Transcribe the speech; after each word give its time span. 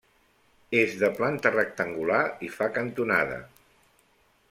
És 0.79 0.95
de 1.01 1.09
planta 1.19 1.53
rectangular 1.57 2.25
i 2.49 2.53
fa 2.57 2.71
cantonada. 2.79 3.41